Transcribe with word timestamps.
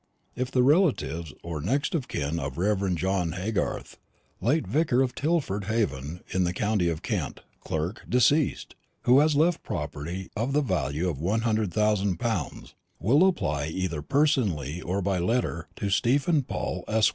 If 0.35 0.49
the 0.49 0.63
relatives 0.63 1.31
or 1.43 1.61
next 1.61 1.93
of 1.93 2.07
kin 2.07 2.39
of 2.39 2.55
the 2.55 2.61
Rev. 2.61 2.95
John 2.95 3.33
Haygarth, 3.33 3.97
late 4.41 4.65
vicar 4.65 5.03
of 5.03 5.13
Tilford 5.13 5.65
Haven, 5.65 6.23
in 6.31 6.43
the 6.43 6.53
county 6.53 6.89
of 6.89 7.03
Kent, 7.03 7.41
clerk, 7.59 8.03
deceased, 8.09 8.73
who 9.03 9.19
has 9.19 9.35
left 9.35 9.61
property 9.61 10.31
of 10.35 10.53
the 10.53 10.61
value 10.61 11.07
of 11.07 11.19
one 11.21 11.41
hundred 11.41 11.71
thousand 11.71 12.17
pounds, 12.17 12.73
will 12.99 13.27
apply, 13.27 13.67
either 13.67 14.01
personally 14.01 14.81
or 14.81 15.03
by 15.03 15.19
letter, 15.19 15.67
to 15.75 15.91
Stephen 15.91 16.41
Paul, 16.41 16.83
Esq. 16.87 17.09